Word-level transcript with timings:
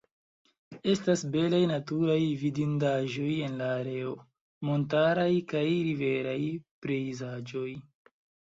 Estas 0.93 1.23
belaj 1.35 1.59
naturaj 1.71 2.15
vidindaĵoj 2.45 3.29
en 3.49 3.59
la 3.61 3.69
areo, 3.83 4.15
montaraj 4.71 5.29
kaj 5.55 5.65
riveraj 5.91 6.37
pejzaĝoj. 6.89 7.71